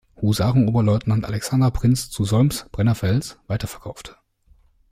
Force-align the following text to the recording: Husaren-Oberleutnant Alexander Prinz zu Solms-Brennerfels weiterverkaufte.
Husaren-Oberleutnant 0.19 1.25
Alexander 1.25 1.69
Prinz 1.71 2.09
zu 2.09 2.25
Solms-Brennerfels 2.25 3.37
weiterverkaufte. 3.45 4.15